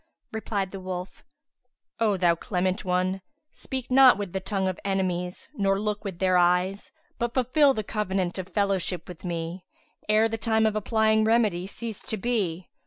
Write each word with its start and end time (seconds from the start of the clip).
Replied 0.31 0.71
the 0.71 0.79
wolf, 0.79 1.23
"O 1.99 2.17
thou 2.17 2.33
clement 2.33 2.83
one, 2.83 3.21
speak 3.51 3.91
not 3.91 4.17
with 4.17 4.33
the 4.33 4.39
tongue 4.39 4.67
of 4.67 4.79
enemies 4.83 5.47
nor 5.53 5.79
look 5.79 6.03
with 6.03 6.17
their 6.17 6.37
eyes; 6.39 6.91
but 7.19 7.35
fulfil 7.35 7.75
the 7.75 7.83
covenant 7.83 8.39
of 8.39 8.49
fellowship 8.49 9.07
with 9.07 9.23
me, 9.23 9.63
ere 10.09 10.27
the 10.27 10.39
time 10.39 10.65
of 10.65 10.75
applying 10.75 11.23
remedy 11.23 11.67
cease 11.67 12.01
to 12.01 12.17
be. 12.17 12.67